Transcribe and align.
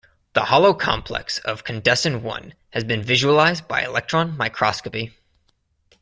The 0.33 0.45
holocomplex 0.45 1.39
of 1.41 1.63
condensin 1.63 2.25
I 2.27 2.53
has 2.71 2.83
been 2.83 3.03
visualized 3.03 3.67
by 3.67 3.83
electron 3.83 4.35
microscopy. 4.35 5.13